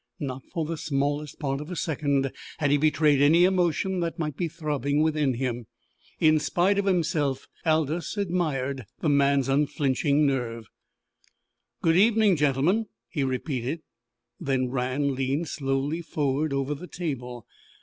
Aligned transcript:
Not 0.19 0.41
for 0.51 0.65
the 0.65 0.77
smallest 0.77 1.37
part 1.39 1.61
of 1.61 1.69
a 1.69 1.75
second 1.75 2.31
had 2.57 2.71
he 2.71 2.77
betrayed 2.77 3.21
any 3.21 3.43
emotion 3.43 3.99
that 3.99 4.17
might 4.17 4.35
be 4.35 4.47
throbbing 4.47 5.03
within 5.03 5.35
him. 5.35 5.67
In 6.19 6.39
spite 6.39 6.79
of 6.79 6.85
himself 6.85 7.47
Aldous 7.67 8.17
admired 8.17 8.87
the 9.01 9.09
man's 9.09 9.47
unflinching 9.47 10.25
nerve. 10.25 10.65
"Good 11.83 11.97
evening, 11.97 12.35
gentlemen!" 12.35 12.87
he 13.09 13.23
repeated. 13.23 13.83
Then 14.39 14.69
Rann 14.71 15.13
leaned 15.13 15.49
slowly 15.49 16.01
forward 16.01 16.51
over 16.51 16.73
the 16.73 16.87
table. 16.87 17.45